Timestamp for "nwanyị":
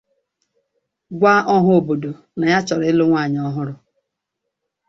3.09-3.39